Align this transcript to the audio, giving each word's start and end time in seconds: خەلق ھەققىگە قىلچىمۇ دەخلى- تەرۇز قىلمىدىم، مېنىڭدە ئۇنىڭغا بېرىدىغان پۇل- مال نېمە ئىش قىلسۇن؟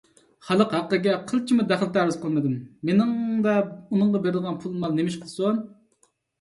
خەلق 0.45 0.71
ھەققىگە 0.75 1.13
قىلچىمۇ 1.31 1.65
دەخلى- 1.73 1.89
تەرۇز 1.99 2.17
قىلمىدىم، 2.23 2.57
مېنىڭدە 2.91 3.55
ئۇنىڭغا 3.75 4.25
بېرىدىغان 4.27 4.61
پۇل- 4.67 4.77
مال 4.83 4.99
نېمە 5.01 5.15
ئىش 5.17 5.23
قىلسۇن؟ 5.25 5.65